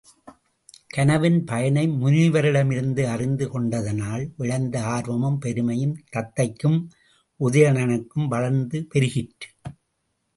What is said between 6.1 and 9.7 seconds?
தத்தைக்கும் உதயணனுக்கும் வளர்ந்து பெருகிற்று.